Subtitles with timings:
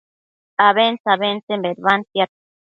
[0.67, 2.31] abentse-abentsen bedbantiad